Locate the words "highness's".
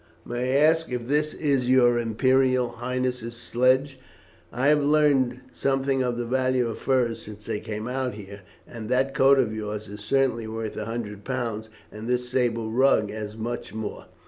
2.69-3.35